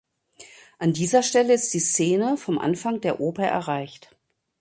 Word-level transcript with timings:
An 0.79 0.93
dieser 0.93 1.21
Stelle 1.21 1.53
ist 1.53 1.75
die 1.75 1.79
Szene 1.79 2.35
vom 2.35 2.57
Anfang 2.57 3.01
der 3.01 3.19
Oper 3.21 3.45
erreicht. 3.45 4.09